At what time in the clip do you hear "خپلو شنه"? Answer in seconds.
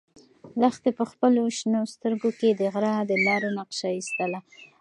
1.11-1.79